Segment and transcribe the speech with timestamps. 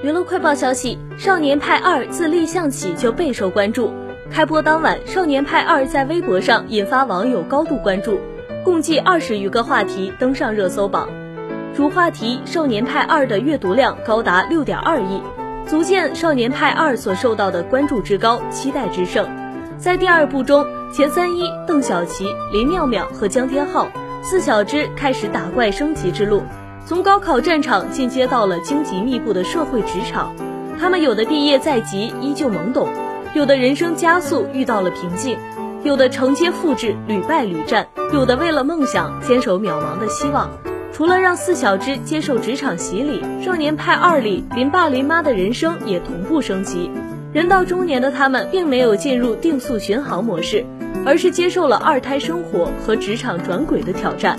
[0.00, 3.92] 娱乐快报消息，《少年派二》自立项起就备受关注。
[4.30, 8.20] 开播当晚，《少年派二》在微博上引发网友高度关注，
[8.64, 11.08] 共计二十余个话题登上热搜榜。
[11.74, 15.20] 主话题《少年派二》的阅读量高达六点二亿，
[15.66, 19.28] 足见《少年派二》所受到的关注之高、期待之盛。
[19.78, 23.88] 在第二部中，钱三一、邓小琪、林妙妙和江天浩
[24.22, 26.44] 四小只开始打怪升级之路。
[26.88, 30.34] 从高考战场进阶到了荆棘密布的社会职场，
[30.80, 32.88] 他们有的毕业在即依旧懵懂，
[33.34, 35.36] 有的人生加速遇到了瓶颈，
[35.84, 40.50] 有的承接复制屡败屡战，有的为了梦想坚守渺茫的希望。
[40.90, 46.90] 除了让四小只接受职场洗礼，《少年派二》里林爸林妈的人生也同步升级。
[47.34, 50.64] 人到中年的他们并没有进入定速巡航模式，
[51.04, 54.38] 而是接受了二胎生活和职场转轨的挑战。